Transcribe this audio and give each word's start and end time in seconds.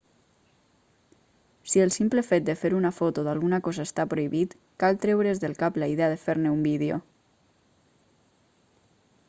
si 1.73 1.81
el 1.83 1.91
simple 1.95 2.23
fet 2.29 2.47
de 2.47 2.55
fer 2.61 2.71
una 2.77 2.91
foto 2.99 3.25
d'alguna 3.27 3.59
cosa 3.67 3.85
està 3.89 4.05
prohibit 4.15 4.55
cal 4.85 4.97
treure's 5.05 5.43
del 5.45 5.55
cap 5.63 5.77
la 5.83 5.91
idea 5.95 6.09
de 6.15 6.19
fer-ne 6.25 6.55
un 6.57 6.65
vídeo 6.71 7.01